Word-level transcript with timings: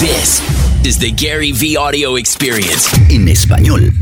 This 0.00 0.40
is 0.82 0.98
the 0.98 1.10
Gary 1.10 1.52
V 1.52 1.76
Audio 1.76 2.16
Experience 2.16 2.88
en 3.10 3.28
español. 3.28 3.92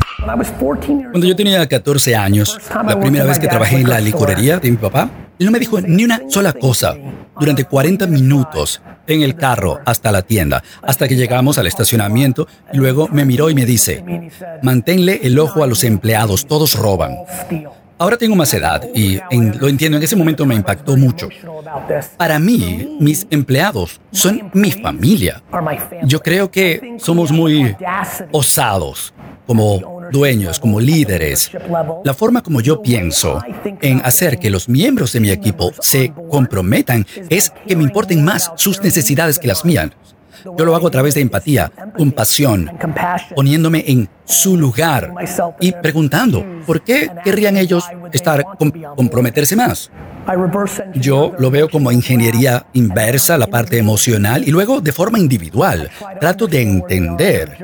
Cuando 1.11 1.27
yo 1.27 1.35
tenía 1.35 1.67
14 1.67 2.15
años, 2.15 2.57
la 2.73 3.01
primera 3.01 3.25
vez 3.25 3.41
que 3.41 3.49
trabajé 3.49 3.81
en 3.81 3.89
la 3.89 3.99
licorería 3.99 4.61
de 4.61 4.71
mi 4.71 4.77
papá, 4.77 5.11
él 5.41 5.47
no 5.47 5.51
me 5.51 5.59
dijo 5.59 5.81
ni 5.81 6.05
una 6.05 6.21
sola 6.29 6.53
cosa 6.53 6.95
durante 7.41 7.65
40 7.65 8.07
minutos 8.07 8.81
en 9.09 9.23
el 9.23 9.35
carro 9.35 9.81
hasta 9.85 10.13
la 10.13 10.23
tienda, 10.23 10.63
hasta 10.83 11.09
que 11.09 11.17
llegamos 11.17 11.59
al 11.59 11.67
estacionamiento 11.67 12.47
y 12.73 12.77
luego 12.77 13.09
me 13.09 13.25
miró 13.25 13.51
y 13.51 13.57
me 13.57 13.67
dice, 13.67 14.05
manténle 14.63 15.19
el 15.25 15.37
ojo 15.41 15.65
a 15.65 15.67
los 15.67 15.83
empleados, 15.83 16.47
todos 16.47 16.77
roban. 16.77 17.17
Ahora 17.99 18.17
tengo 18.17 18.37
más 18.37 18.55
edad 18.55 18.83
y 18.95 19.19
lo 19.59 19.69
entiendo, 19.69 19.99
en 19.99 20.05
ese 20.05 20.15
momento 20.15 20.47
me 20.47 20.55
impactó 20.55 20.97
mucho. 20.97 21.29
Para 22.17 22.39
mí, 22.39 22.97
mis 23.01 23.27
empleados 23.31 24.01
son 24.13 24.51
mi 24.55 24.71
familia. 24.71 25.43
Yo 26.05 26.21
creo 26.21 26.51
que 26.51 26.97
somos 26.99 27.33
muy 27.33 27.75
osados 28.31 29.13
como 29.47 29.99
dueños, 30.13 30.61
como 30.61 30.79
líderes. 30.79 31.51
La 32.05 32.15
forma 32.15 32.43
como 32.43 32.61
yo 32.61 32.83
pienso 32.83 33.43
en 33.81 34.01
hacer 34.05 34.39
que 34.39 34.51
los 34.51 34.69
miembros 34.69 35.13
de 35.13 35.21
mi 35.21 35.31
equipo 35.31 35.73
se 35.81 36.13
comprometan 36.31 37.07
es 37.29 37.53
que 37.67 37.75
me 37.75 37.83
importen 37.83 38.25
más 38.25 38.53
sus 38.57 38.83
necesidades 38.83 39.39
que 39.39 39.49
las 39.49 39.65
mías. 39.65 39.91
Yo 40.45 40.65
lo 40.65 40.75
hago 40.75 40.89
a 40.89 40.91
través 40.91 41.15
de 41.15 41.21
empatía, 41.21 41.71
compasión, 41.97 42.71
poniéndome 43.35 43.85
en 43.87 44.09
su 44.25 44.57
lugar 44.57 45.13
y 45.61 45.73
preguntando, 45.73 46.45
¿por 46.67 46.83
qué 46.83 47.11
querrían 47.25 47.57
ellos 47.57 47.85
estar 48.13 48.45
comprometerse 48.97 49.57
más? 49.57 49.91
Yo 50.95 51.33
lo 51.39 51.51
veo 51.51 51.71
como 51.71 51.91
ingeniería 51.91 52.67
inversa, 52.75 53.39
la 53.39 53.47
parte 53.47 53.79
emocional, 53.79 54.47
y 54.47 54.51
luego 54.51 54.83
de 54.83 54.93
forma 54.93 55.19
individual. 55.19 55.89
Trato 56.21 56.47
de 56.47 56.61
entender 56.61 57.57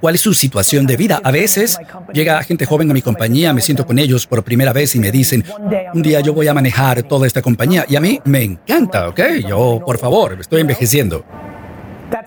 cuál 0.00 0.14
es 0.14 0.22
su 0.22 0.32
situación 0.32 0.86
de 0.86 0.96
vida. 0.96 1.20
A 1.22 1.30
veces 1.30 1.78
llega 2.14 2.42
gente 2.42 2.64
joven 2.64 2.90
a 2.90 2.94
mi 2.94 3.02
compañía, 3.02 3.52
me 3.52 3.60
siento 3.60 3.86
con 3.86 3.98
ellos 3.98 4.26
por 4.26 4.42
primera 4.42 4.72
vez 4.72 4.94
y 4.94 4.98
me 4.98 5.12
dicen, 5.12 5.44
un 5.92 6.02
día 6.02 6.20
yo 6.20 6.32
voy 6.32 6.48
a 6.48 6.54
manejar 6.54 7.02
toda 7.02 7.26
esta 7.26 7.42
compañía. 7.42 7.84
Y 7.86 7.96
a 7.96 8.00
mí 8.00 8.18
me 8.24 8.42
encanta, 8.42 9.08
¿ok? 9.08 9.20
Yo, 9.46 9.82
por 9.84 9.98
favor, 9.98 10.38
estoy 10.40 10.62
envejeciendo. 10.62 11.24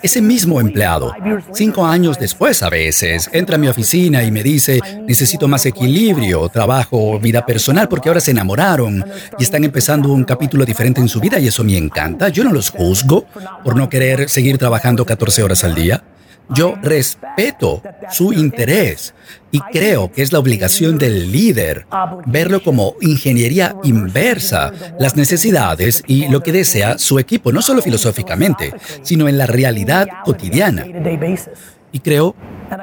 Ese 0.02 0.22
mismo 0.22 0.60
empleado, 0.60 1.14
cinco 1.54 1.86
años 1.86 2.18
después 2.20 2.64
a 2.64 2.70
veces, 2.70 3.30
entra 3.34 3.56
a 3.56 3.60
mi 3.60 3.68
oficina 3.68 4.24
y 4.24 4.32
me 4.32 4.44
dice, 4.44 4.80
necesito 5.08 5.48
más 5.48 5.66
equilibrio, 5.66 6.48
trabajo, 6.50 7.20
vida 7.20 7.46
personal, 7.46 7.88
porque 7.88 8.10
ahora 8.10 8.22
se 8.22 8.32
enamoraron 8.32 9.04
y 9.38 9.44
están 9.44 9.64
empezando 9.64 10.12
un 10.12 10.24
capítulo 10.24 10.66
diferente 10.66 11.02
en 11.02 11.08
su 11.08 11.20
vida 11.20 11.40
y 11.40 11.48
eso 11.48 11.64
me 11.64 11.78
encanta. 11.78 12.30
Yo 12.30 12.44
no 12.44 12.52
los 12.52 12.70
juzgo 12.70 13.26
por 13.64 13.76
no 13.76 13.90
querer 13.90 14.30
seguir 14.30 14.58
trabajando 14.58 15.06
14 15.06 15.44
horas 15.44 15.64
al 15.64 15.76
día. 15.76 16.04
Yo 16.56 16.76
respeto 16.82 17.82
su 18.12 18.34
interés 18.34 19.14
y 19.52 19.60
creo 19.60 20.12
que 20.12 20.22
es 20.22 20.34
la 20.34 20.40
obligación 20.40 20.98
del 20.98 21.32
líder 21.32 21.86
verlo 22.26 22.64
como 22.64 22.96
ingeniería 23.02 23.76
inversa, 23.84 24.72
las 25.00 25.16
necesidades 25.16 26.04
y 26.08 26.28
lo 26.28 26.42
que 26.42 26.52
desea 26.52 26.98
su 26.98 27.20
equipo, 27.20 27.52
no 27.52 27.62
solo 27.62 27.82
filosóficamente, 27.82 28.74
sino 29.02 29.28
en 29.28 29.38
la 29.38 29.46
realidad 29.46 30.08
cotidiana. 30.24 30.86
Y 31.92 32.00
creo 32.00 32.36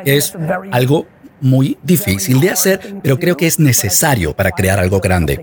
que 0.05 0.17
es 0.17 0.35
algo 0.73 1.07
muy 1.41 1.79
difícil 1.83 2.41
de 2.41 2.51
hacer, 2.51 2.97
pero 3.03 3.19
creo 3.19 3.37
que 3.37 3.47
es 3.47 3.59
necesario 3.59 4.35
para 4.35 4.51
crear 4.51 4.79
algo 4.79 5.01
grande. 5.01 5.41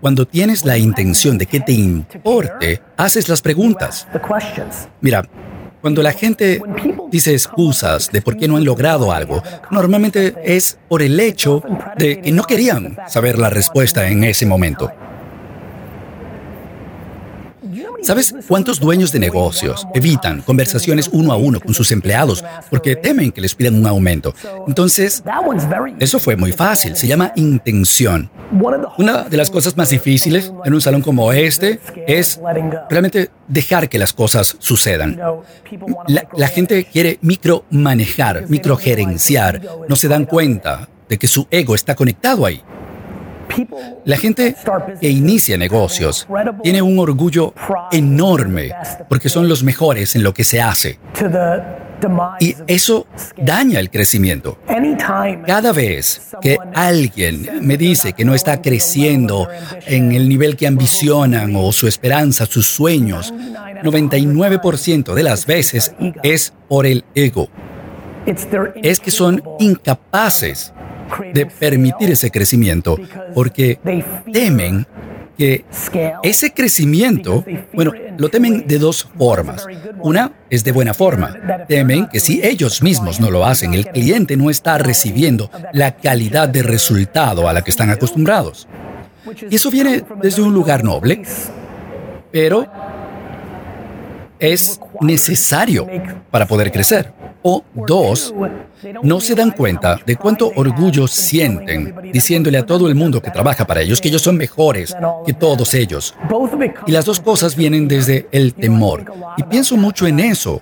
Cuando 0.00 0.26
tienes 0.26 0.64
la 0.64 0.78
intención 0.78 1.38
de 1.38 1.46
que 1.46 1.60
te 1.60 1.72
importe, 1.72 2.82
haces 2.96 3.28
las 3.28 3.40
preguntas. 3.40 4.06
Mira, 5.00 5.28
cuando 5.82 6.02
la 6.02 6.12
gente 6.12 6.62
dice 7.10 7.32
excusas 7.32 8.10
de 8.10 8.22
por 8.22 8.36
qué 8.38 8.48
no 8.48 8.56
han 8.56 8.64
logrado 8.64 9.12
algo, 9.12 9.42
normalmente 9.70 10.34
es 10.44 10.78
por 10.88 11.02
el 11.02 11.20
hecho 11.20 11.62
de 11.98 12.20
que 12.20 12.32
no 12.32 12.44
querían 12.44 12.96
saber 13.08 13.38
la 13.38 13.50
respuesta 13.50 14.08
en 14.08 14.24
ese 14.24 14.46
momento. 14.46 14.90
¿Sabes 18.02 18.34
cuántos 18.48 18.80
dueños 18.80 19.12
de 19.12 19.20
negocios 19.20 19.86
evitan 19.94 20.42
conversaciones 20.42 21.08
uno 21.12 21.32
a 21.32 21.36
uno 21.36 21.60
con 21.60 21.72
sus 21.72 21.92
empleados 21.92 22.44
porque 22.68 22.96
temen 22.96 23.30
que 23.30 23.40
les 23.40 23.54
pidan 23.54 23.76
un 23.76 23.86
aumento? 23.86 24.34
Entonces, 24.66 25.22
eso 26.00 26.18
fue 26.18 26.36
muy 26.36 26.52
fácil, 26.52 26.96
se 26.96 27.06
llama 27.06 27.32
intención. 27.36 28.30
Una 28.98 29.22
de 29.22 29.36
las 29.36 29.50
cosas 29.50 29.76
más 29.76 29.90
difíciles 29.90 30.52
en 30.64 30.74
un 30.74 30.80
salón 30.80 31.02
como 31.02 31.32
este 31.32 31.80
es 32.06 32.40
realmente 32.90 33.30
dejar 33.48 33.88
que 33.88 33.98
las 33.98 34.12
cosas 34.12 34.56
sucedan. 34.58 35.20
La, 36.08 36.48
gente 36.48 36.84
quiere 36.84 37.18
micromanejar, 37.22 38.48
microgerenciar, 38.48 39.62
no 39.88 39.96
se 39.96 40.08
dan 40.08 40.26
cuenta 40.26 40.88
de 41.08 41.18
que 41.18 41.28
su 41.28 41.46
ego 41.50 41.74
está 41.74 41.94
conectado 41.94 42.44
ahí. 42.46 42.62
La 44.04 44.16
gente 44.16 44.54
que 45.00 45.08
inicia 45.08 45.56
negocios 45.56 46.26
tiene 46.62 46.82
un 46.82 46.98
orgullo 46.98 47.54
enorme 47.90 48.72
porque 49.08 49.28
son 49.28 49.48
los 49.48 49.62
mejores 49.62 50.16
en 50.16 50.22
lo 50.22 50.32
que 50.34 50.44
se 50.44 50.60
hace. 50.60 50.98
Y 52.40 52.56
eso 52.66 53.06
daña 53.36 53.78
el 53.78 53.90
crecimiento. 53.90 54.58
Cada 55.46 55.72
vez 55.72 56.32
que 56.40 56.58
alguien 56.74 57.60
me 57.60 57.76
dice 57.76 58.12
que 58.12 58.24
no 58.24 58.34
está 58.34 58.60
creciendo 58.60 59.48
en 59.86 60.12
el 60.12 60.28
nivel 60.28 60.56
que 60.56 60.66
ambicionan 60.66 61.54
o 61.54 61.72
su 61.72 61.86
esperanza, 61.86 62.46
sus 62.46 62.66
sueños, 62.66 63.32
99% 63.32 65.14
de 65.14 65.22
las 65.22 65.46
veces 65.46 65.94
es 66.22 66.52
por 66.68 66.86
el 66.86 67.04
ego. 67.14 67.48
Es 68.82 69.00
que 69.00 69.10
son 69.10 69.42
incapaces 69.58 70.72
de 71.32 71.46
permitir 71.46 72.10
ese 72.10 72.30
crecimiento 72.30 72.98
porque 73.34 73.78
temen 74.32 74.86
que 75.36 75.64
ese 76.22 76.52
crecimiento, 76.52 77.44
bueno, 77.72 77.92
lo 78.18 78.28
temen 78.28 78.66
de 78.66 78.78
dos 78.78 79.08
formas. 79.16 79.66
Una 80.00 80.32
es 80.50 80.62
de 80.64 80.72
buena 80.72 80.94
forma. 80.94 81.34
Temen 81.68 82.06
que 82.08 82.20
si 82.20 82.40
ellos 82.44 82.82
mismos 82.82 83.20
no 83.20 83.30
lo 83.30 83.46
hacen, 83.46 83.74
el 83.74 83.86
cliente 83.86 84.36
no 84.36 84.50
está 84.50 84.78
recibiendo 84.78 85.50
la 85.72 85.96
calidad 85.96 86.48
de 86.48 86.62
resultado 86.62 87.48
a 87.48 87.52
la 87.52 87.62
que 87.62 87.70
están 87.70 87.90
acostumbrados. 87.90 88.68
Y 89.50 89.56
eso 89.56 89.70
viene 89.70 90.04
desde 90.20 90.42
un 90.42 90.52
lugar 90.52 90.84
noble, 90.84 91.22
pero 92.30 92.66
es 94.42 94.80
necesario 95.00 95.86
para 96.30 96.46
poder 96.46 96.72
crecer. 96.72 97.12
O 97.44 97.64
dos, 97.74 98.34
no 99.02 99.20
se 99.20 99.34
dan 99.34 99.50
cuenta 99.52 99.98
de 100.04 100.16
cuánto 100.16 100.52
orgullo 100.54 101.08
sienten 101.08 101.94
diciéndole 102.12 102.58
a 102.58 102.66
todo 102.66 102.88
el 102.88 102.94
mundo 102.94 103.20
que 103.20 103.30
trabaja 103.30 103.64
para 103.64 103.80
ellos 103.80 104.00
que 104.00 104.08
ellos 104.08 104.22
son 104.22 104.36
mejores 104.36 104.96
que 105.24 105.32
todos 105.32 105.74
ellos. 105.74 106.14
Y 106.86 106.92
las 106.92 107.04
dos 107.04 107.20
cosas 107.20 107.56
vienen 107.56 107.88
desde 107.88 108.26
el 108.32 108.54
temor. 108.54 109.04
Y 109.36 109.44
pienso 109.44 109.76
mucho 109.76 110.06
en 110.06 110.20
eso 110.20 110.60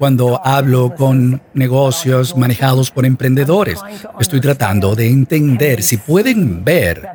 cuando 0.00 0.40
hablo 0.42 0.94
con 0.94 1.42
negocios 1.52 2.34
manejados 2.34 2.90
por 2.90 3.04
emprendedores. 3.04 3.78
Estoy 4.18 4.40
tratando 4.40 4.94
de 4.94 5.10
entender 5.10 5.82
si 5.82 5.98
pueden 5.98 6.64
ver 6.64 7.06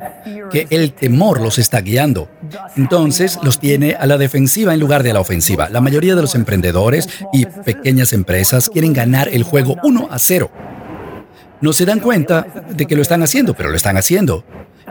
que 0.52 0.68
el 0.70 0.92
temor 0.92 1.40
los 1.40 1.58
está 1.58 1.80
guiando. 1.80 2.30
Entonces 2.76 3.40
los 3.42 3.58
tiene 3.58 3.96
a 3.96 4.06
la 4.06 4.18
defensiva 4.18 4.72
en 4.72 4.78
lugar 4.78 5.02
de 5.02 5.10
a 5.10 5.14
la 5.14 5.20
ofensiva. 5.20 5.68
La 5.68 5.80
mayoría 5.80 6.14
de 6.14 6.22
los 6.22 6.36
emprendedores 6.36 7.08
y 7.32 7.46
pequeñas 7.46 8.12
empresas 8.12 8.70
quieren 8.70 8.92
ganar 8.92 9.30
el 9.30 9.42
juego 9.42 9.74
1 9.82 10.06
a 10.08 10.18
0. 10.20 10.48
No 11.60 11.72
se 11.72 11.86
dan 11.86 11.98
cuenta 11.98 12.46
de 12.70 12.86
que 12.86 12.94
lo 12.94 13.02
están 13.02 13.20
haciendo, 13.20 13.54
pero 13.54 13.68
lo 13.68 13.76
están 13.76 13.96
haciendo. 13.96 14.44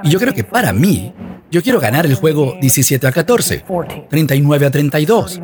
Y 0.03 0.09
yo 0.09 0.19
creo 0.19 0.33
que 0.33 0.43
para 0.43 0.73
mí, 0.73 1.13
yo 1.55 1.63
quiero 1.63 1.79
ganar 1.79 2.05
el 2.05 2.15
juego 2.15 2.57
17 2.59 3.07
a 3.07 3.13
14, 3.13 3.63
39 4.09 4.65
a 4.65 4.69
32, 4.71 5.39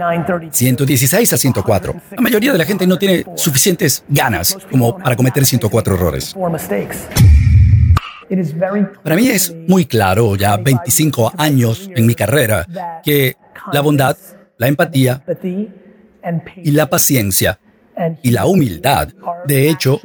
116 0.52 1.32
a 1.34 1.38
104. 1.38 1.96
La 2.12 2.22
mayoría 2.22 2.52
de 2.52 2.58
la 2.58 2.66
gente 2.66 2.86
no 2.86 3.00
tiene 3.00 3.24
suficientes 3.38 4.04
ganas 4.10 4.58
como 4.70 4.98
para 4.98 5.16
cometer 5.16 5.46
104 5.46 5.96
errores. 5.96 6.36
Para 9.02 9.16
mí 9.16 9.30
es 9.30 9.56
muy 9.70 9.86
claro, 9.86 10.36
ya 10.36 10.58
25 10.58 11.32
años 11.38 11.90
en 11.96 12.06
mi 12.06 12.14
carrera, 12.14 12.68
que 13.02 13.38
la 13.72 13.80
bondad, 13.80 14.18
la 14.58 14.68
empatía 14.68 15.24
y 16.58 16.72
la 16.72 16.90
paciencia 16.90 17.58
y 18.24 18.32
la 18.32 18.46
humildad, 18.46 19.10
de 19.46 19.70
hecho, 19.70 20.00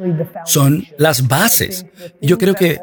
son 0.44 0.85
las 0.99 1.27
bases. 1.27 1.87
Yo 2.21 2.38
creo 2.38 2.55
que 2.55 2.79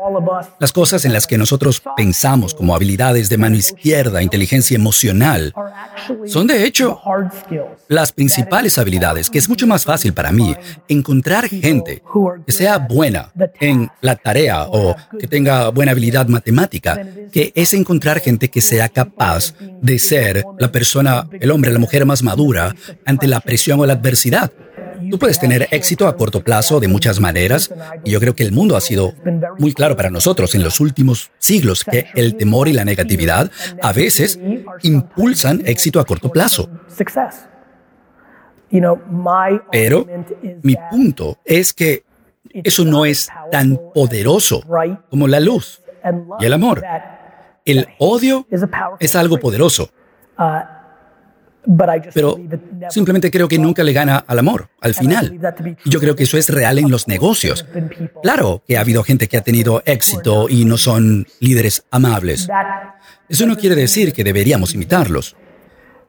las 0.59 0.73
cosas 0.73 1.05
en 1.05 1.13
las 1.13 1.27
que 1.27 1.37
nosotros 1.37 1.81
pensamos 1.95 2.53
como 2.53 2.75
habilidades 2.75 3.29
de 3.29 3.37
mano 3.37 3.55
izquierda, 3.55 4.21
inteligencia 4.21 4.75
emocional, 4.75 5.53
son 6.25 6.47
de 6.47 6.65
hecho 6.65 6.99
las 7.87 8.11
principales 8.11 8.77
habilidades, 8.77 9.29
que 9.29 9.39
es 9.39 9.49
mucho 9.49 9.67
más 9.67 9.85
fácil 9.85 10.13
para 10.13 10.31
mí 10.31 10.55
encontrar 10.87 11.47
gente 11.47 12.03
que 12.45 12.51
sea 12.51 12.77
buena 12.77 13.31
en 13.59 13.89
la 14.01 14.15
tarea 14.15 14.67
o 14.67 14.95
que 15.19 15.27
tenga 15.27 15.69
buena 15.69 15.91
habilidad 15.91 16.27
matemática, 16.27 16.99
que 17.31 17.51
es 17.55 17.73
encontrar 17.73 18.19
gente 18.19 18.49
que 18.49 18.61
sea 18.61 18.89
capaz 18.89 19.53
de 19.81 19.99
ser 19.99 20.43
la 20.59 20.71
persona, 20.71 21.27
el 21.39 21.51
hombre, 21.51 21.71
la 21.71 21.79
mujer 21.79 22.05
más 22.05 22.23
madura 22.23 22.75
ante 23.05 23.27
la 23.27 23.39
presión 23.39 23.79
o 23.79 23.85
la 23.85 23.93
adversidad. 23.93 24.51
Tú 25.13 25.19
puedes 25.19 25.37
tener 25.37 25.67
éxito 25.69 26.07
a 26.07 26.17
corto 26.17 26.43
plazo 26.43 26.79
de 26.79 26.87
muchas 26.87 27.19
maneras 27.19 27.71
y 28.03 28.09
yo 28.09 28.19
creo 28.19 28.33
que 28.33 28.41
el 28.41 28.51
mundo 28.51 28.75
ha 28.75 28.81
sido 28.81 29.13
muy 29.59 29.71
claro 29.71 29.95
para 29.95 30.09
nosotros 30.09 30.55
en 30.55 30.63
los 30.63 30.79
últimos 30.79 31.29
siglos 31.37 31.83
que 31.83 32.07
el 32.15 32.35
temor 32.35 32.67
y 32.67 32.73
la 32.73 32.83
negatividad 32.83 33.51
a 33.83 33.93
veces 33.93 34.39
impulsan 34.81 35.61
éxito 35.67 35.99
a 35.99 36.05
corto 36.05 36.29
plazo. 36.29 36.67
Pero 39.71 40.07
mi 40.63 40.75
punto 40.89 41.37
es 41.45 41.73
que 41.73 42.05
eso 42.51 42.83
no 42.83 43.05
es 43.05 43.29
tan 43.51 43.79
poderoso 43.93 44.63
como 45.11 45.27
la 45.27 45.39
luz 45.39 45.83
y 46.39 46.45
el 46.45 46.53
amor. 46.53 46.83
El 47.65 47.87
odio 47.99 48.47
es 48.99 49.15
algo 49.15 49.37
poderoso. 49.37 49.91
Pero 52.13 52.37
simplemente 52.89 53.31
creo 53.31 53.47
que 53.47 53.57
nunca 53.57 53.83
le 53.83 53.93
gana 53.93 54.17
al 54.17 54.39
amor, 54.39 54.69
al 54.81 54.93
final. 54.93 55.39
Yo 55.85 55.99
creo 55.99 56.15
que 56.15 56.23
eso 56.23 56.37
es 56.37 56.49
real 56.49 56.77
en 56.79 56.89
los 56.91 57.07
negocios. 57.07 57.65
Claro 58.21 58.63
que 58.67 58.77
ha 58.77 58.81
habido 58.81 59.03
gente 59.03 59.27
que 59.27 59.37
ha 59.37 59.41
tenido 59.41 59.81
éxito 59.85 60.49
y 60.49 60.65
no 60.65 60.77
son 60.77 61.25
líderes 61.39 61.85
amables. 61.91 62.49
Eso 63.29 63.45
no 63.45 63.57
quiere 63.57 63.75
decir 63.75 64.13
que 64.13 64.23
deberíamos 64.23 64.73
imitarlos. 64.73 65.35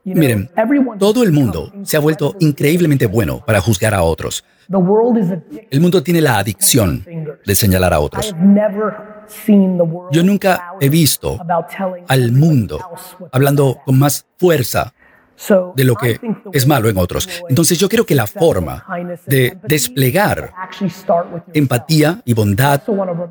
Miren, 0.04 0.50
todo 0.98 1.22
el 1.22 1.32
mundo 1.32 1.72
se 1.82 1.96
ha 1.96 2.00
vuelto 2.00 2.36
increíblemente 2.40 3.06
bueno 3.06 3.42
para 3.46 3.60
juzgar 3.60 3.94
a 3.94 4.02
otros. 4.02 4.44
El 5.70 5.80
mundo 5.80 6.02
tiene 6.02 6.20
la 6.20 6.38
adicción 6.38 7.04
de 7.44 7.54
señalar 7.54 7.94
a 7.94 8.00
otros. 8.00 8.34
Yo 10.12 10.22
nunca 10.22 10.74
he 10.80 10.88
visto 10.88 11.38
al 12.08 12.32
mundo 12.32 12.80
hablando 13.32 13.78
con 13.84 13.98
más 13.98 14.26
fuerza 14.36 14.92
de 15.74 15.84
lo 15.84 15.96
que 15.96 16.20
es 16.52 16.66
malo 16.66 16.88
en 16.88 16.98
otros. 16.98 17.28
Entonces 17.48 17.78
yo 17.78 17.88
creo 17.88 18.06
que 18.06 18.14
la 18.14 18.26
forma 18.26 18.84
de 19.26 19.58
desplegar 19.62 20.52
empatía 21.52 22.20
y 22.24 22.34
bondad 22.34 22.82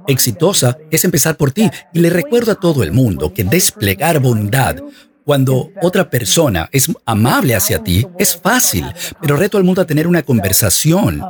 exitosa 0.08 0.78
es 0.92 1.04
empezar 1.06 1.36
por 1.36 1.52
ti. 1.52 1.70
Y 1.94 2.00
le 2.00 2.10
recuerdo 2.10 2.52
a 2.52 2.56
todo 2.56 2.84
el 2.84 2.92
mundo 2.92 3.34
que 3.34 3.44
desplegar 3.44 4.20
bondad 4.20 4.78
cuando 5.26 5.72
otra 5.82 6.10
persona 6.10 6.68
es 6.72 6.92
amable 7.06 7.56
hacia 7.56 7.80
ti, 7.80 8.06
es 8.18 8.36
fácil, 8.36 8.86
pero 9.22 9.38
reto 9.38 9.58
al 9.58 9.64
mundo 9.64 9.82
a 9.82 9.86
tener 9.86 10.08
una 10.08 10.24
conversación 10.24 11.24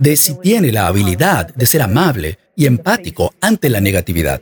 de 0.00 0.16
si 0.16 0.34
tiene 0.40 0.72
la 0.72 0.88
habilidad 0.88 1.54
de 1.54 1.66
ser 1.66 1.82
amable 1.82 2.38
y 2.56 2.66
empático 2.66 3.32
ante 3.40 3.68
la 3.68 3.80
negatividad. 3.80 4.40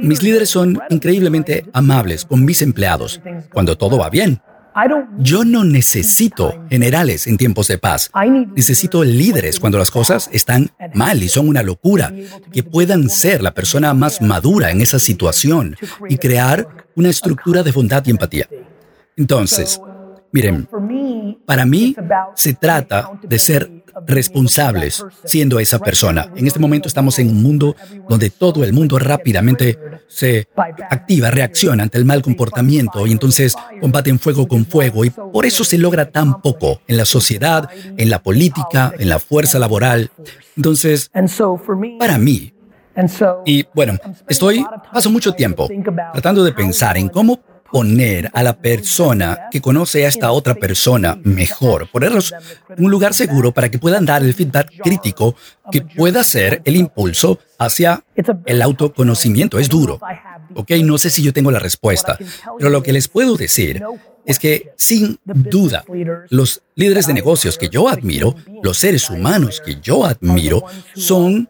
Mis 0.00 0.22
líderes 0.22 0.48
son 0.48 0.80
increíblemente 0.88 1.66
amables 1.72 2.24
con 2.24 2.44
mis 2.44 2.62
empleados 2.62 3.20
cuando 3.52 3.76
todo 3.76 3.98
va 3.98 4.10
bien. 4.10 4.40
Yo 5.18 5.44
no 5.44 5.64
necesito 5.64 6.64
generales 6.70 7.26
en 7.26 7.36
tiempos 7.36 7.66
de 7.68 7.78
paz. 7.78 8.10
Necesito 8.54 9.02
líderes 9.02 9.58
cuando 9.58 9.78
las 9.78 9.90
cosas 9.90 10.30
están 10.32 10.70
mal 10.94 11.22
y 11.22 11.28
son 11.28 11.48
una 11.48 11.62
locura, 11.62 12.12
que 12.52 12.62
puedan 12.62 13.08
ser 13.08 13.42
la 13.42 13.52
persona 13.52 13.92
más 13.94 14.22
madura 14.22 14.70
en 14.70 14.80
esa 14.80 14.98
situación 14.98 15.76
y 16.08 16.16
crear 16.16 16.68
una 16.94 17.10
estructura 17.10 17.62
de 17.62 17.72
bondad 17.72 18.04
y 18.06 18.10
empatía. 18.10 18.48
Entonces, 19.16 19.80
miren, 20.32 20.68
para 21.44 21.66
mí 21.66 21.96
se 22.34 22.54
trata 22.54 23.10
de 23.22 23.38
ser 23.38 23.77
responsables 24.06 25.04
siendo 25.24 25.58
esa 25.60 25.78
persona. 25.78 26.30
En 26.36 26.46
este 26.46 26.58
momento 26.58 26.88
estamos 26.88 27.18
en 27.18 27.28
un 27.28 27.42
mundo 27.42 27.76
donde 28.08 28.30
todo 28.30 28.64
el 28.64 28.72
mundo 28.72 28.98
rápidamente 28.98 29.78
se 30.08 30.48
activa, 30.90 31.30
reacciona 31.30 31.82
ante 31.82 31.98
el 31.98 32.04
mal 32.04 32.22
comportamiento 32.22 33.06
y 33.06 33.12
entonces 33.12 33.56
combaten 33.80 34.18
fuego 34.18 34.48
con 34.48 34.66
fuego 34.66 35.04
y 35.04 35.10
por 35.10 35.46
eso 35.46 35.64
se 35.64 35.78
logra 35.78 36.10
tan 36.10 36.40
poco 36.40 36.80
en 36.86 36.96
la 36.96 37.04
sociedad, 37.04 37.68
en 37.96 38.10
la 38.10 38.22
política, 38.22 38.92
en 38.98 39.08
la 39.08 39.18
fuerza 39.18 39.58
laboral. 39.58 40.10
Entonces, 40.56 41.10
para 41.98 42.18
mí, 42.18 42.52
y 43.44 43.64
bueno, 43.74 43.96
estoy, 44.28 44.64
paso 44.92 45.10
mucho 45.10 45.32
tiempo 45.32 45.68
tratando 46.12 46.42
de 46.42 46.52
pensar 46.52 46.96
en 46.96 47.08
cómo 47.08 47.40
poner 47.70 48.30
a 48.32 48.42
la 48.42 48.56
persona 48.56 49.48
que 49.50 49.60
conoce 49.60 50.04
a 50.04 50.08
esta 50.08 50.30
otra 50.30 50.54
persona 50.54 51.18
mejor, 51.24 51.90
ponerlos 51.90 52.34
en 52.76 52.84
un 52.84 52.90
lugar 52.90 53.14
seguro 53.14 53.52
para 53.52 53.70
que 53.70 53.78
puedan 53.78 54.06
dar 54.06 54.22
el 54.22 54.34
feedback 54.34 54.72
crítico 54.82 55.34
que 55.70 55.82
pueda 55.82 56.24
ser 56.24 56.62
el 56.64 56.76
impulso 56.76 57.38
hacia 57.58 58.04
el 58.46 58.62
autoconocimiento. 58.62 59.58
Es 59.58 59.68
duro. 59.68 60.00
Ok, 60.54 60.70
no 60.84 60.96
sé 60.96 61.10
si 61.10 61.22
yo 61.22 61.32
tengo 61.32 61.50
la 61.50 61.58
respuesta, 61.58 62.18
pero 62.56 62.70
lo 62.70 62.82
que 62.82 62.92
les 62.92 63.08
puedo 63.08 63.36
decir 63.36 63.82
es 64.24 64.38
que, 64.38 64.72
sin 64.76 65.18
duda, 65.24 65.84
los 66.28 66.62
líderes 66.74 67.06
de 67.06 67.14
negocios 67.14 67.56
que 67.56 67.70
yo 67.70 67.88
admiro, 67.88 68.34
los 68.62 68.76
seres 68.76 69.08
humanos 69.08 69.62
que 69.64 69.80
yo 69.80 70.04
admiro, 70.04 70.64
son 70.94 71.48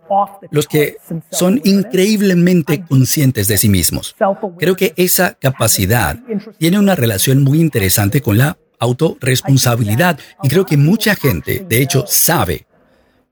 los 0.53 0.69
que 0.69 0.97
son 1.31 1.61
increíblemente 1.65 2.85
conscientes 2.89 3.49
de 3.49 3.59
sí 3.59 3.69
mismos. 3.69 4.15
Creo 4.59 4.77
que 4.77 4.95
esa 4.97 5.35
capacidad 5.35 6.21
tiene 6.59 6.79
una 6.79 6.95
relación 6.95 7.43
muy 7.43 7.61
interesante 7.61 8.21
con 8.21 8.39
la 8.39 8.57
autorresponsabilidad 8.79 10.17
y 10.45 10.49
creo 10.49 10.65
que 10.65 10.77
mucha 10.77 11.17
gente, 11.17 11.67
de 11.69 11.83
hecho, 11.83 12.05
sabe 12.07 12.68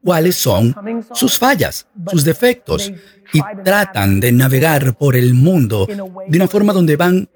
cuáles 0.06 0.36
son 0.36 0.72
sus 1.12 1.36
fallas, 1.36 1.88
sus 2.06 2.22
defectos, 2.22 2.92
y 3.32 3.40
tratan 3.64 4.20
de 4.20 4.30
navegar 4.30 4.94
por 4.94 5.16
el 5.16 5.34
mundo 5.34 5.84
de 5.84 6.36
una 6.36 6.46
forma 6.46 6.72
donde 6.72 6.94
van, 6.94 7.28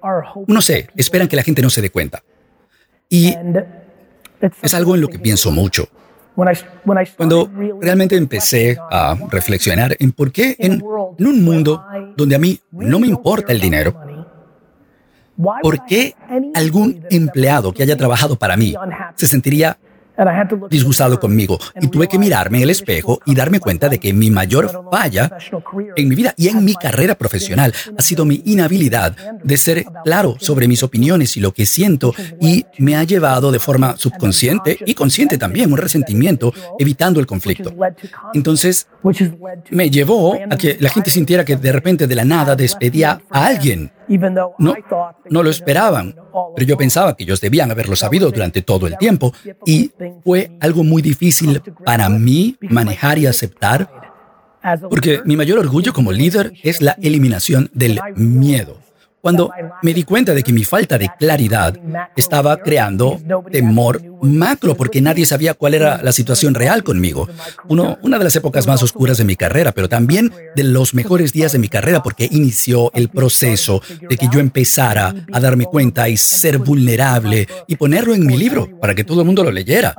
no 0.47 0.61
sé, 0.61 0.87
esperan 0.95 1.27
que 1.27 1.35
la 1.35 1.43
gente 1.43 1.61
no 1.61 1.69
se 1.69 1.81
dé 1.81 1.89
cuenta. 1.89 2.23
Y 3.09 3.35
es 4.61 4.73
algo 4.73 4.95
en 4.95 5.01
lo 5.01 5.09
que 5.09 5.19
pienso 5.19 5.51
mucho. 5.51 5.89
Cuando 7.17 7.51
realmente 7.81 8.15
empecé 8.15 8.77
a 8.89 9.17
reflexionar 9.29 9.97
en 9.99 10.13
por 10.13 10.31
qué 10.31 10.55
en, 10.57 10.81
un 10.81 11.43
mundo 11.43 11.83
donde 12.15 12.35
a 12.37 12.39
mí 12.39 12.57
no 12.71 13.01
me 13.01 13.07
importa 13.07 13.51
el 13.51 13.59
dinero, 13.59 13.93
¿por 15.61 15.85
qué 15.85 16.15
algún 16.55 17.05
empleado 17.09 17.73
que 17.73 17.83
haya 17.83 17.97
trabajado 17.97 18.37
para 18.37 18.55
mí 18.55 18.73
se 19.15 19.27
sentiría 19.27 19.77
disgustado 20.69 21.19
conmigo. 21.19 21.57
y 21.79 21.87
tuve 21.87 22.07
que 22.07 22.19
mirarme 22.19 22.57
en 22.57 22.63
el 22.63 22.69
espejo 22.69 23.19
y 23.25 23.35
darme 23.35 23.59
cuenta 23.59 23.89
de 23.89 23.99
que 23.99 24.13
mi 24.13 24.29
mayor 24.29 24.85
falla 24.91 25.31
en 25.95 26.07
mi 26.07 26.15
vida 26.15 26.33
y 26.37 26.47
en 26.47 26.63
mi 26.63 26.75
carrera 26.75 27.15
profesional 27.15 27.73
ha 27.97 28.01
sido 28.01 28.25
mi 28.25 28.41
inhabilidad 28.45 29.15
de 29.43 29.57
ser 29.57 29.85
claro 30.03 30.35
sobre 30.39 30.67
mis 30.67 30.83
opiniones 30.83 31.37
y 31.37 31.39
lo 31.39 31.53
que 31.53 31.65
siento 31.65 32.13
y 32.39 32.65
me 32.77 32.95
ha 32.95 33.03
llevado 33.03 33.51
de 33.51 33.59
forma 33.59 33.97
subconsciente 33.97 34.77
y 34.85 34.93
consciente 34.93 35.37
también 35.37 35.71
un 35.71 35.77
resentimiento 35.77 36.53
evitando 36.77 37.19
el 37.19 37.27
conflicto. 37.27 37.73
Entonces 38.33 38.87
me 39.69 39.89
llevó 39.89 40.35
a 40.49 40.57
que 40.57 40.77
la 40.79 40.89
gente 40.89 41.09
sintiera 41.09 41.45
que 41.45 41.55
de 41.55 41.71
repente 41.71 42.07
de 42.07 42.15
la 42.15 42.25
nada 42.25 42.55
despedía 42.55 43.21
a 43.29 43.45
alguien 43.45 43.91
no, 44.57 44.75
no 45.29 45.43
lo 45.43 45.49
esperaban, 45.49 46.15
pero 46.55 46.67
yo 46.67 46.77
pensaba 46.77 47.15
que 47.15 47.23
ellos 47.23 47.41
debían 47.41 47.71
haberlo 47.71 47.95
sabido 47.95 48.31
durante 48.31 48.61
todo 48.61 48.87
el 48.87 48.97
tiempo 48.97 49.33
y 49.65 49.91
fue 50.23 50.51
algo 50.59 50.83
muy 50.83 51.01
difícil 51.01 51.61
para 51.85 52.09
mí 52.09 52.57
manejar 52.61 53.17
y 53.17 53.27
aceptar 53.27 53.89
porque 54.89 55.21
mi 55.25 55.35
mayor 55.35 55.59
orgullo 55.59 55.93
como 55.93 56.11
líder 56.11 56.53
es 56.63 56.81
la 56.81 56.95
eliminación 57.01 57.69
del 57.73 57.99
miedo. 58.15 58.77
Cuando 59.21 59.51
me 59.83 59.93
di 59.93 60.03
cuenta 60.03 60.33
de 60.33 60.41
que 60.43 60.51
mi 60.51 60.63
falta 60.63 60.97
de 60.97 61.09
claridad 61.19 61.77
estaba 62.15 62.57
creando 62.57 63.21
temor 63.51 64.01
macro 64.21 64.75
porque 64.75 65.01
nadie 65.01 65.25
sabía 65.25 65.53
cuál 65.53 65.75
era 65.75 66.01
la 66.01 66.11
situación 66.11 66.55
real 66.55 66.83
conmigo. 66.83 67.27
Uno, 67.67 67.97
una 68.01 68.17
de 68.17 68.23
las 68.23 68.35
épocas 68.35 68.67
más 68.67 68.81
oscuras 68.81 69.17
de 69.17 69.23
mi 69.23 69.35
carrera, 69.35 69.71
pero 69.71 69.89
también 69.89 70.31
de 70.55 70.63
los 70.63 70.93
mejores 70.93 71.33
días 71.33 71.51
de 71.51 71.59
mi 71.59 71.67
carrera 71.67 72.01
porque 72.01 72.27
inició 72.31 72.91
el 72.93 73.09
proceso 73.09 73.81
de 74.09 74.17
que 74.17 74.27
yo 74.31 74.39
empezara 74.39 75.13
a 75.31 75.39
darme 75.39 75.65
cuenta 75.65 76.09
y 76.09 76.17
ser 76.17 76.57
vulnerable 76.57 77.47
y 77.67 77.75
ponerlo 77.75 78.13
en 78.13 78.25
mi 78.25 78.37
libro 78.37 78.67
para 78.79 78.95
que 78.95 79.03
todo 79.03 79.21
el 79.21 79.25
mundo 79.25 79.43
lo 79.43 79.51
leyera. 79.51 79.95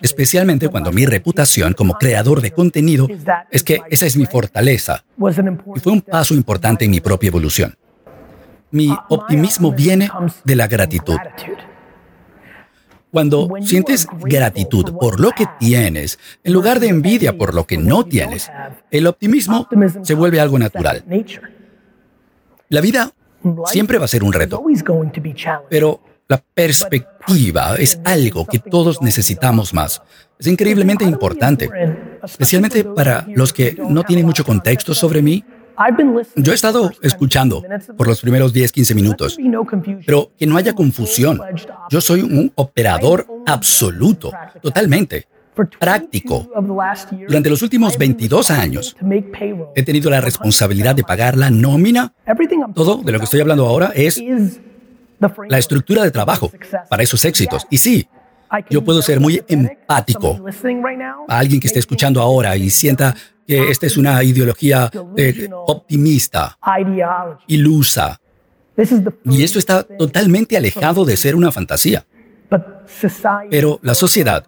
Especialmente 0.00 0.68
cuando 0.68 0.92
mi 0.92 1.06
reputación 1.06 1.72
como 1.74 1.94
creador 1.94 2.40
de 2.40 2.50
contenido 2.50 3.08
es 3.50 3.62
que 3.62 3.80
esa 3.90 4.06
es 4.06 4.16
mi 4.16 4.26
fortaleza. 4.26 5.04
Y 5.74 5.80
fue 5.80 5.92
un 5.92 6.02
paso 6.02 6.34
importante 6.34 6.84
en 6.84 6.90
mi 6.90 7.00
propia 7.00 7.28
evolución. 7.28 7.76
Mi 8.70 8.94
optimismo 9.08 9.72
viene 9.72 10.10
de 10.44 10.56
la 10.56 10.66
gratitud. 10.66 11.16
Cuando 13.10 13.48
sientes 13.62 14.06
gratitud 14.24 14.92
por 14.98 15.20
lo 15.20 15.30
que 15.30 15.46
tienes, 15.58 16.18
en 16.44 16.52
lugar 16.52 16.80
de 16.80 16.88
envidia 16.88 17.36
por 17.38 17.54
lo 17.54 17.66
que 17.66 17.78
no 17.78 18.04
tienes, 18.04 18.50
el 18.90 19.06
optimismo 19.06 19.68
se 20.02 20.14
vuelve 20.14 20.40
algo 20.40 20.58
natural. 20.58 21.04
La 22.68 22.80
vida 22.80 23.12
siempre 23.66 23.98
va 23.98 24.04
a 24.04 24.08
ser 24.08 24.24
un 24.24 24.32
reto, 24.32 24.62
pero 25.70 26.00
la 26.28 26.42
perspectiva 26.52 27.76
es 27.76 28.00
algo 28.04 28.46
que 28.46 28.58
todos 28.58 29.00
necesitamos 29.00 29.72
más. 29.72 30.02
Es 30.38 30.48
increíblemente 30.48 31.04
importante, 31.04 31.70
especialmente 32.22 32.84
para 32.84 33.24
los 33.28 33.52
que 33.52 33.76
no 33.88 34.02
tienen 34.02 34.26
mucho 34.26 34.44
contexto 34.44 34.92
sobre 34.92 35.22
mí 35.22 35.44
Yo 36.36 36.52
he 36.52 36.54
estado 36.54 36.90
escuchando 37.02 37.62
por 37.96 38.06
los 38.06 38.20
primeros 38.20 38.52
10, 38.52 38.72
15 38.72 38.94
minutos, 38.94 39.38
pero 40.04 40.32
que 40.38 40.46
no 40.46 40.56
haya 40.56 40.74
confusión. 40.74 41.40
Yo 41.90 42.00
soy 42.00 42.22
un 42.22 42.52
operador 42.54 43.26
absoluto, 43.46 44.32
totalmente 44.62 45.26
práctico. 45.78 46.50
Durante 47.26 47.50
los 47.50 47.62
últimos 47.62 47.96
22 47.96 48.50
años 48.50 48.96
he 49.74 49.82
tenido 49.82 50.10
la 50.10 50.20
responsabilidad 50.20 50.94
de 50.94 51.02
pagar 51.02 51.36
la 51.36 51.50
nómina. 51.50 52.12
Todo 52.74 52.96
de 53.02 53.12
lo 53.12 53.18
que 53.18 53.24
estoy 53.24 53.40
hablando 53.40 53.66
ahora 53.66 53.92
es 53.94 54.22
la 55.48 55.58
estructura 55.58 56.02
de 56.02 56.10
trabajo 56.10 56.50
para 56.90 57.02
esos 57.02 57.24
éxitos. 57.24 57.66
Y 57.70 57.78
sí, 57.78 58.08
yo 58.70 58.84
puedo 58.84 59.02
ser 59.02 59.20
muy 59.20 59.42
empático 59.48 60.38
a 61.28 61.38
alguien 61.38 61.60
que 61.60 61.66
esté 61.66 61.78
escuchando 61.78 62.20
ahora 62.20 62.56
y 62.56 62.70
sienta 62.70 63.14
que 63.46 63.70
esta 63.70 63.86
es 63.86 63.96
una 63.96 64.22
ideología 64.22 64.90
eh, 65.16 65.48
optimista, 65.66 66.58
ilusa. 67.46 68.20
Y 69.24 69.42
esto 69.42 69.58
está 69.58 69.82
totalmente 69.82 70.56
alejado 70.56 71.04
de 71.04 71.16
ser 71.16 71.34
una 71.34 71.50
fantasía. 71.50 72.04
Pero 73.50 73.78
la 73.82 73.94
sociedad, 73.94 74.46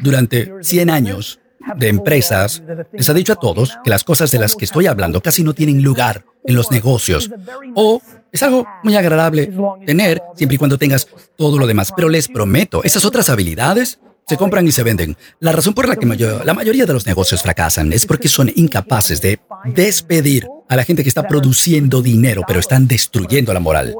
durante 0.00 0.52
100 0.60 0.90
años 0.90 1.40
de 1.76 1.88
empresas, 1.88 2.62
les 2.92 3.08
ha 3.08 3.14
dicho 3.14 3.32
a 3.32 3.36
todos 3.36 3.76
que 3.82 3.90
las 3.90 4.04
cosas 4.04 4.30
de 4.30 4.38
las 4.38 4.54
que 4.54 4.64
estoy 4.64 4.86
hablando 4.86 5.20
casi 5.20 5.42
no 5.42 5.52
tienen 5.52 5.82
lugar 5.82 6.24
en 6.44 6.54
los 6.54 6.70
negocios. 6.70 7.30
O 7.74 8.00
es 8.32 8.42
algo 8.42 8.66
muy 8.82 8.96
agradable 8.96 9.52
tener 9.84 10.22
siempre 10.34 10.54
y 10.54 10.58
cuando 10.58 10.78
tengas 10.78 11.08
todo 11.36 11.58
lo 11.58 11.66
demás. 11.66 11.92
Pero 11.94 12.08
les 12.08 12.28
prometo, 12.28 12.82
esas 12.84 13.04
otras 13.04 13.28
habilidades 13.30 13.98
se 14.28 14.36
compran 14.36 14.66
y 14.66 14.72
se 14.72 14.82
venden. 14.82 15.16
La 15.38 15.52
razón 15.52 15.72
por 15.72 15.88
la 15.88 15.94
que 15.96 16.06
la 16.06 16.54
mayoría 16.54 16.84
de 16.84 16.92
los 16.92 17.06
negocios 17.06 17.42
fracasan 17.42 17.92
es 17.92 18.06
porque 18.06 18.28
son 18.28 18.50
incapaces 18.56 19.20
de 19.20 19.38
despedir 19.64 20.48
a 20.68 20.74
la 20.74 20.82
gente 20.82 21.04
que 21.04 21.08
está 21.08 21.22
produciendo 21.22 22.02
dinero, 22.02 22.42
pero 22.46 22.58
están 22.58 22.88
destruyendo 22.88 23.54
la 23.54 23.60
moral. 23.60 23.94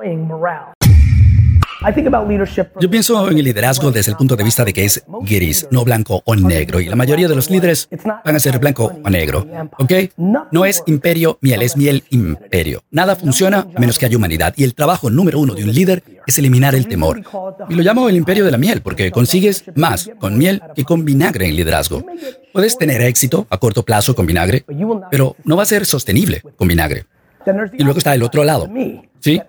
Yo 2.81 2.91
pienso 2.91 3.31
en 3.31 3.39
el 3.39 3.45
liderazgo 3.45 3.91
desde 3.93 4.11
el 4.11 4.17
punto 4.17 4.35
de 4.35 4.45
vista 4.45 4.65
de 4.65 4.73
que 4.73 4.85
es 4.85 5.05
gris, 5.23 5.69
no 5.71 5.85
blanco 5.85 6.23
o 6.25 6.35
negro, 6.35 6.81
y 6.81 6.87
la 6.87 6.97
mayoría 6.97 7.29
de 7.29 7.35
los 7.35 7.51
líderes 7.51 7.89
van 8.25 8.35
a 8.35 8.41
ser 8.41 8.59
blanco 8.59 8.93
o 9.05 9.11
negro, 9.11 9.47
¿ok? 9.79 9.93
No 10.51 10.65
es 10.65 10.83
imperio 10.87 11.39
miel, 11.41 11.63
es 11.63 11.77
miel 11.77 12.03
imperio. 12.11 12.83
Nada 12.91 13.15
funciona 13.15 13.67
menos 13.79 13.99
que 13.99 14.07
haya 14.07 14.17
humanidad, 14.17 14.55
y 14.57 14.65
el 14.65 14.75
trabajo 14.75 15.11
número 15.11 15.39
uno 15.39 15.55
de 15.55 15.65
un 15.65 15.73
líder 15.73 16.03
es 16.27 16.39
eliminar 16.39 16.75
el 16.75 16.89
temor. 16.89 17.23
Y 17.69 17.75
lo 17.75 17.83
llamo 17.83 18.09
el 18.09 18.17
imperio 18.17 18.45
de 18.45 18.51
la 18.51 18.59
miel, 18.59 18.83
porque 18.83 19.11
consigues 19.11 19.65
más 19.75 20.11
con 20.19 20.37
miel 20.37 20.63
que 20.75 20.85
con 20.85 21.05
vinagre 21.05 21.49
en 21.49 21.57
liderazgo. 21.57 22.05
Puedes 22.53 22.77
tener 22.79 23.01
éxito 23.03 23.47
a 23.51 23.59
corto 23.59 23.85
plazo 23.85 24.15
con 24.15 24.27
vinagre, 24.27 24.65
pero 25.11 25.37
no 25.45 25.57
va 25.57 25.63
a 25.63 25.67
ser 25.67 25.87
sostenible 25.87 26.43
con 26.57 26.67
vinagre. 26.67 27.07
Y 27.79 27.85
luego 27.85 27.99
está 27.99 28.15
el 28.15 28.23
otro 28.23 28.43
lado. 28.43 28.69
¿Sí? 29.27 29.43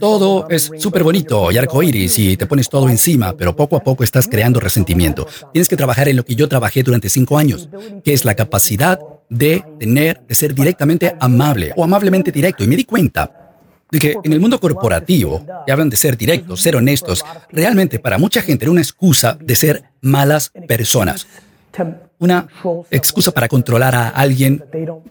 Todo 0.00 0.48
es 0.48 0.70
súper 0.78 1.04
bonito 1.04 1.52
y 1.52 1.58
arcoíris 1.58 2.18
y 2.18 2.38
te 2.38 2.46
pones 2.46 2.70
todo 2.70 2.88
encima, 2.88 3.36
pero 3.36 3.54
poco 3.54 3.76
a 3.76 3.80
poco 3.80 4.02
estás 4.02 4.26
creando 4.26 4.58
resentimiento. 4.58 5.26
Tienes 5.52 5.68
que 5.68 5.76
trabajar 5.76 6.08
en 6.08 6.16
lo 6.16 6.24
que 6.24 6.34
yo 6.34 6.48
trabajé 6.48 6.82
durante 6.82 7.10
cinco 7.10 7.36
años, 7.36 7.68
que 8.02 8.14
es 8.14 8.24
la 8.24 8.34
capacidad 8.34 8.98
de 9.28 9.62
tener, 9.78 10.22
de 10.26 10.34
ser 10.34 10.54
directamente 10.54 11.14
amable 11.20 11.74
o 11.76 11.84
amablemente 11.84 12.32
directo. 12.32 12.64
Y 12.64 12.68
me 12.68 12.76
di 12.76 12.84
cuenta 12.84 13.30
de 13.90 13.98
que 13.98 14.16
en 14.24 14.32
el 14.32 14.40
mundo 14.40 14.58
corporativo, 14.58 15.44
que 15.66 15.72
hablan 15.72 15.90
de 15.90 15.98
ser 15.98 16.16
directos, 16.16 16.62
ser 16.62 16.76
honestos, 16.76 17.22
realmente 17.50 17.98
para 17.98 18.16
mucha 18.16 18.40
gente 18.40 18.64
era 18.64 18.72
una 18.72 18.80
excusa 18.80 19.36
de 19.38 19.54
ser 19.54 19.84
malas 20.00 20.52
personas 20.66 21.26
una 22.18 22.48
excusa 22.90 23.32
para 23.32 23.48
controlar 23.48 23.94
a 23.94 24.08
alguien 24.08 24.64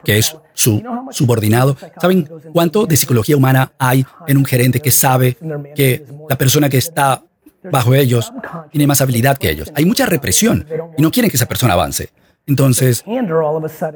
que 0.03 0.17
es 0.17 0.35
su 0.53 0.81
subordinado. 1.11 1.77
¿Saben 2.01 2.27
cuánto 2.53 2.85
de 2.85 2.97
psicología 2.97 3.37
humana 3.37 3.71
hay 3.77 4.05
en 4.27 4.37
un 4.37 4.45
gerente 4.45 4.79
que 4.79 4.91
sabe 4.91 5.37
que 5.75 6.05
la 6.29 6.37
persona 6.37 6.69
que 6.69 6.77
está 6.77 7.23
bajo 7.71 7.93
ellos 7.93 8.31
tiene 8.71 8.87
más 8.87 9.01
habilidad 9.01 9.37
que 9.37 9.49
ellos? 9.49 9.71
Hay 9.75 9.85
mucha 9.85 10.05
represión 10.05 10.65
y 10.97 11.01
no 11.01 11.11
quieren 11.11 11.29
que 11.29 11.37
esa 11.37 11.47
persona 11.47 11.73
avance. 11.73 12.09
Entonces, 12.47 13.03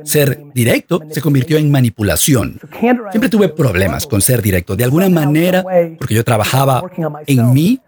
ser 0.04 0.44
directo 0.54 1.02
se 1.10 1.22
convirtió 1.22 1.58
en 1.58 1.72
manipulación. 1.72 2.60
Siempre 3.10 3.30
tuve 3.30 3.48
problemas 3.48 4.06
con 4.06 4.22
ser 4.22 4.42
directo. 4.42 4.76
De 4.76 4.84
alguna 4.84 5.10
manera, 5.10 5.64
porque 5.98 6.14
yo 6.14 6.24
trabajaba 6.26 6.84
en 7.28 7.54
mí, 7.54 7.80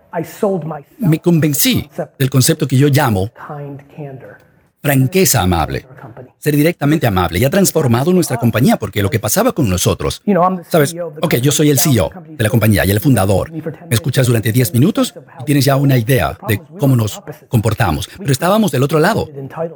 me 0.99 1.19
convencí 1.19 1.89
del 2.17 2.29
concepto 2.29 2.65
que 2.65 2.77
yo 2.77 2.87
llamo 2.87 3.29
franqueza 4.83 5.41
amable, 5.41 5.87
ser 6.37 6.57
directamente 6.57 7.07
amable. 7.07 7.39
Y 7.39 7.45
ha 7.45 7.49
transformado 7.49 8.11
nuestra 8.11 8.35
compañía 8.35 8.75
porque 8.75 9.01
lo 9.01 9.09
que 9.09 9.17
pasaba 9.17 9.53
con 9.53 9.69
nosotros, 9.69 10.21
sabes, 10.69 10.93
ok, 11.21 11.35
yo 11.35 11.53
soy 11.53 11.69
el 11.69 11.79
CEO 11.79 12.11
de 12.27 12.43
la 12.43 12.49
compañía 12.49 12.85
y 12.85 12.91
el 12.91 12.99
fundador, 12.99 13.49
me 13.49 13.61
escuchas 13.89 14.27
durante 14.27 14.51
10 14.51 14.73
minutos 14.73 15.13
y 15.39 15.45
tienes 15.45 15.63
ya 15.63 15.77
una 15.77 15.97
idea 15.97 16.37
de 16.49 16.61
cómo 16.77 16.97
nos 16.97 17.21
comportamos, 17.47 18.09
pero 18.17 18.33
estábamos 18.33 18.73
del 18.73 18.83
otro 18.83 18.99
lado. 18.99 19.29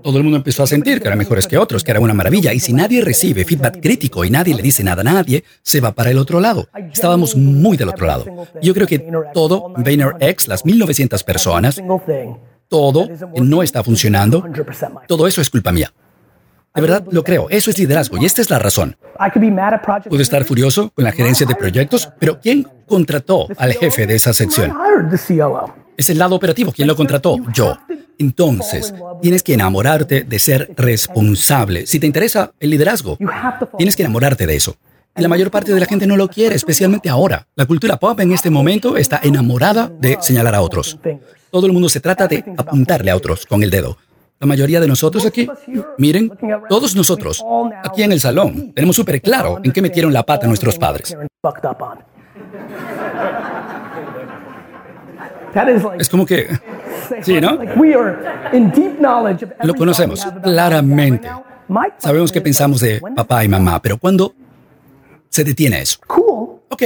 Todo 0.03 0.17
el 0.17 0.23
mundo 0.23 0.37
empezó 0.37 0.63
a 0.63 0.67
sentir 0.67 0.99
que 0.99 1.07
eran 1.07 1.17
mejores 1.17 1.47
que 1.47 1.57
otros, 1.57 1.85
que 1.85 1.91
era 1.91 2.01
una 2.01 2.13
maravilla. 2.13 2.51
Y 2.53 2.59
si 2.59 2.73
nadie 2.73 3.01
recibe 3.01 3.45
feedback 3.45 3.79
crítico 3.81 4.25
y 4.25 4.29
nadie 4.29 4.55
le 4.55 4.61
dice 4.61 4.83
nada 4.83 5.01
a 5.01 5.05
nadie, 5.05 5.45
se 5.61 5.79
va 5.79 5.93
para 5.93 6.11
el 6.11 6.17
otro 6.17 6.41
lado. 6.41 6.67
Estábamos 6.91 7.37
muy 7.37 7.77
del 7.77 7.87
otro 7.87 8.07
lado. 8.07 8.25
Yo 8.61 8.73
creo 8.73 8.87
que 8.87 9.09
todo 9.33 9.73
VaynerX, 9.77 10.49
las 10.49 10.65
1900 10.65 11.23
personas, 11.23 11.81
todo 12.67 13.07
no 13.35 13.63
está 13.63 13.83
funcionando, 13.83 14.43
todo 15.07 15.27
eso 15.27 15.41
es 15.41 15.49
culpa 15.49 15.71
mía. 15.71 15.91
De 16.75 16.81
verdad 16.81 17.03
lo 17.09 17.23
creo, 17.23 17.49
eso 17.49 17.71
es 17.71 17.79
liderazgo 17.79 18.17
y 18.17 18.25
esta 18.25 18.41
es 18.41 18.51
la 18.51 18.59
razón. 18.59 18.95
Puedo 20.07 20.21
estar 20.21 20.43
furioso 20.43 20.91
con 20.91 21.05
la 21.05 21.11
gerencia 21.11 21.45
de 21.45 21.55
proyectos, 21.55 22.09
pero 22.19 22.39
¿quién 22.39 22.67
contrató 22.85 23.47
al 23.57 23.73
jefe 23.73 24.05
de 24.05 24.15
esa 24.15 24.31
sección? 24.31 24.73
Es 25.97 26.11
el 26.11 26.19
lado 26.19 26.35
operativo, 26.35 26.71
¿quién 26.71 26.87
lo 26.87 26.95
contrató? 26.95 27.37
Yo. 27.51 27.75
Entonces, 28.19 28.93
tienes 29.23 29.41
que 29.41 29.55
enamorarte 29.55 30.23
de 30.23 30.39
ser 30.39 30.71
responsable. 30.77 31.87
Si 31.87 31.99
te 31.99 32.05
interesa 32.05 32.51
el 32.59 32.69
liderazgo, 32.69 33.17
tienes 33.77 33.95
que 33.95 34.03
enamorarte 34.03 34.45
de 34.45 34.55
eso. 34.55 34.75
Y 35.15 35.21
la 35.21 35.27
mayor 35.27 35.49
parte 35.49 35.73
de 35.73 35.79
la 35.79 35.87
gente 35.87 36.05
no 36.05 36.15
lo 36.15 36.27
quiere, 36.27 36.55
especialmente 36.55 37.09
ahora. 37.09 37.47
La 37.55 37.65
cultura 37.65 37.97
pop 37.97 38.19
en 38.19 38.31
este 38.33 38.51
momento 38.51 38.97
está 38.97 39.19
enamorada 39.23 39.91
de 39.99 40.17
señalar 40.21 40.53
a 40.53 40.61
otros. 40.61 40.99
Todo 41.51 41.65
el 41.67 41.73
mundo 41.73 41.89
se 41.89 41.99
trata 41.99 42.27
de 42.27 42.43
apuntarle 42.57 43.11
a 43.11 43.15
otros 43.15 43.45
con 43.45 43.63
el 43.63 43.69
dedo. 43.69 43.97
La 44.39 44.45
mayoría 44.45 44.79
de 44.79 44.87
nosotros 44.87 45.25
aquí, 45.25 45.49
miren, 45.97 46.31
todos 46.69 46.95
nosotros, 46.95 47.43
aquí 47.83 48.03
en 48.03 48.11
el 48.11 48.19
salón, 48.19 48.71
tenemos 48.73 48.95
súper 48.95 49.19
claro 49.19 49.59
en 49.63 49.71
qué 49.71 49.81
metieron 49.81 50.13
la 50.13 50.23
pata 50.23 50.45
nuestros 50.45 50.77
padres. 50.77 51.17
Es 55.97 56.09
como 56.09 56.25
que, 56.25 56.49
sí, 57.23 57.41
¿no? 57.41 57.57
Lo 59.63 59.73
conocemos 59.73 60.27
claramente. 60.43 61.27
Sabemos 61.97 62.31
qué 62.31 62.41
pensamos 62.41 62.79
de 62.81 63.01
papá 63.15 63.43
y 63.43 63.47
mamá, 63.47 63.81
pero 63.81 63.97
cuando 63.97 64.35
se 65.29 65.43
detiene 65.43 65.81
eso. 65.81 65.99
Ok, 66.69 66.83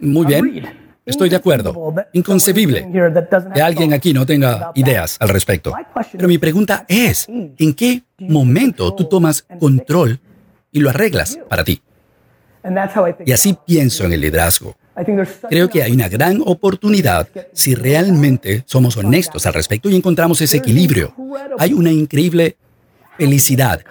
muy 0.00 0.26
bien. 0.26 0.79
Estoy 1.10 1.28
de 1.28 1.36
acuerdo. 1.36 1.94
Inconcebible 2.12 2.88
que 3.54 3.60
alguien 3.62 3.92
aquí 3.92 4.12
no 4.12 4.24
tenga 4.24 4.72
ideas 4.74 5.16
al 5.20 5.28
respecto. 5.28 5.74
Pero 6.12 6.28
mi 6.28 6.38
pregunta 6.38 6.84
es, 6.88 7.26
¿en 7.28 7.74
qué 7.74 8.02
momento 8.18 8.94
tú 8.94 9.04
tomas 9.04 9.44
control 9.58 10.18
y 10.72 10.80
lo 10.80 10.90
arreglas 10.90 11.38
para 11.48 11.64
ti? 11.64 11.82
Y 13.24 13.32
así 13.32 13.56
pienso 13.66 14.04
en 14.04 14.12
el 14.12 14.20
liderazgo. 14.20 14.76
Creo 15.48 15.68
que 15.68 15.82
hay 15.82 15.92
una 15.92 16.08
gran 16.08 16.42
oportunidad 16.44 17.28
si 17.52 17.74
realmente 17.74 18.62
somos 18.66 18.96
honestos 18.96 19.46
al 19.46 19.54
respecto 19.54 19.88
y 19.88 19.96
encontramos 19.96 20.40
ese 20.40 20.58
equilibrio. 20.58 21.14
Hay 21.58 21.72
una 21.72 21.90
increíble 21.90 22.56
felicidad 23.20 23.82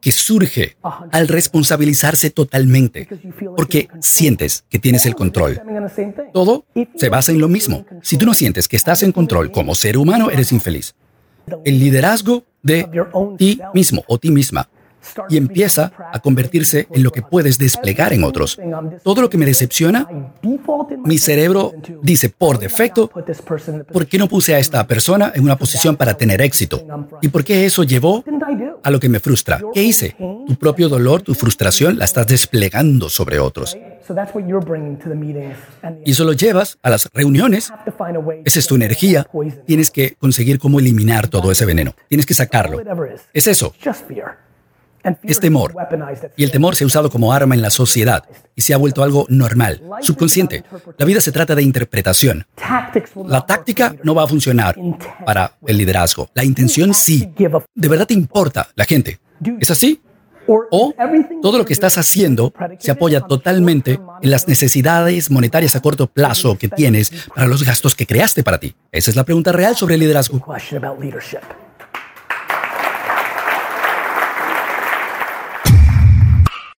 que 0.00 0.12
surge 0.12 0.76
al 1.10 1.26
responsabilizarse 1.26 2.28
totalmente, 2.30 3.08
porque 3.56 3.88
sientes 4.00 4.64
que 4.68 4.78
tienes 4.78 5.06
el 5.06 5.14
control. 5.14 5.60
Todo 6.34 6.66
se 6.96 7.08
basa 7.08 7.32
en 7.32 7.40
lo 7.40 7.48
mismo. 7.48 7.86
Si 8.02 8.18
tú 8.18 8.26
no 8.26 8.34
sientes 8.34 8.68
que 8.68 8.76
estás 8.76 9.02
en 9.02 9.12
control 9.12 9.50
como 9.50 9.74
ser 9.74 9.96
humano, 9.96 10.30
eres 10.30 10.52
infeliz. 10.52 10.94
El 11.64 11.78
liderazgo 11.78 12.44
de 12.62 12.88
ti 13.38 13.58
mismo 13.72 14.04
o 14.06 14.18
ti 14.18 14.30
misma 14.30 14.68
y 15.28 15.36
empieza 15.36 15.92
a 16.12 16.20
convertirse 16.20 16.86
en 16.90 17.02
lo 17.02 17.10
que 17.10 17.22
puedes 17.22 17.58
desplegar 17.58 18.12
en 18.12 18.24
otros. 18.24 18.58
Todo 19.02 19.22
lo 19.22 19.30
que 19.30 19.38
me 19.38 19.46
decepciona, 19.46 20.06
mi 21.04 21.18
cerebro 21.18 21.72
dice 22.02 22.28
por 22.28 22.58
defecto, 22.58 23.10
¿por 23.92 24.06
qué 24.06 24.18
no 24.18 24.28
puse 24.28 24.54
a 24.54 24.58
esta 24.58 24.86
persona 24.86 25.32
en 25.34 25.42
una 25.42 25.56
posición 25.56 25.96
para 25.96 26.14
tener 26.14 26.40
éxito? 26.40 26.84
¿Y 27.20 27.28
por 27.28 27.44
qué 27.44 27.66
eso 27.66 27.82
llevó 27.82 28.24
a 28.82 28.90
lo 28.90 29.00
que 29.00 29.08
me 29.08 29.20
frustra? 29.20 29.60
¿Qué 29.72 29.82
hice? 29.82 30.16
Tu 30.18 30.56
propio 30.56 30.88
dolor, 30.88 31.22
tu 31.22 31.34
frustración, 31.34 31.98
la 31.98 32.04
estás 32.04 32.26
desplegando 32.26 33.08
sobre 33.08 33.38
otros. 33.38 33.76
Y 36.04 36.10
eso 36.10 36.24
lo 36.24 36.32
llevas 36.32 36.78
a 36.82 36.90
las 36.90 37.08
reuniones. 37.12 37.72
Esa 38.44 38.58
es 38.58 38.66
tu 38.66 38.74
energía. 38.74 39.26
Tienes 39.66 39.90
que 39.90 40.14
conseguir 40.16 40.58
cómo 40.58 40.80
eliminar 40.80 41.28
todo 41.28 41.52
ese 41.52 41.64
veneno. 41.64 41.94
Tienes 42.08 42.26
que 42.26 42.34
sacarlo. 42.34 42.80
Es 43.32 43.46
eso. 43.46 43.74
Es 45.22 45.40
temor. 45.40 45.74
Y 46.36 46.44
el 46.44 46.50
temor 46.50 46.76
se 46.76 46.84
ha 46.84 46.86
usado 46.86 47.10
como 47.10 47.32
arma 47.32 47.54
en 47.54 47.62
la 47.62 47.70
sociedad 47.70 48.24
y 48.54 48.62
se 48.62 48.74
ha 48.74 48.76
vuelto 48.76 49.02
algo 49.02 49.26
normal, 49.28 49.82
subconsciente. 50.00 50.64
La 50.98 51.04
vida 51.04 51.20
se 51.20 51.32
trata 51.32 51.54
de 51.54 51.62
interpretación. 51.62 52.46
La 53.26 53.44
táctica 53.46 53.94
no 54.02 54.14
va 54.14 54.24
a 54.24 54.28
funcionar 54.28 54.76
para 55.24 55.52
el 55.66 55.76
liderazgo. 55.76 56.28
La 56.34 56.44
intención 56.44 56.94
sí. 56.94 57.32
¿De 57.74 57.88
verdad 57.88 58.06
te 58.06 58.14
importa 58.14 58.68
la 58.74 58.84
gente? 58.84 59.20
¿Es 59.60 59.70
así? 59.70 60.00
O 60.46 60.92
todo 61.40 61.58
lo 61.58 61.64
que 61.64 61.72
estás 61.72 61.98
haciendo 61.98 62.52
se 62.78 62.90
apoya 62.90 63.20
totalmente 63.20 64.00
en 64.22 64.30
las 64.30 64.48
necesidades 64.48 65.30
monetarias 65.30 65.76
a 65.76 65.80
corto 65.80 66.08
plazo 66.08 66.58
que 66.58 66.68
tienes 66.68 67.12
para 67.34 67.46
los 67.46 67.64
gastos 67.64 67.94
que 67.94 68.06
creaste 68.06 68.42
para 68.42 68.58
ti. 68.58 68.74
Esa 68.90 69.10
es 69.10 69.16
la 69.16 69.24
pregunta 69.24 69.52
real 69.52 69.76
sobre 69.76 69.94
el 69.94 70.00
liderazgo. 70.00 70.44